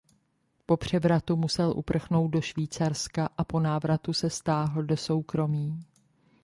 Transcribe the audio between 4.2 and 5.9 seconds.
stáhl do soukromí.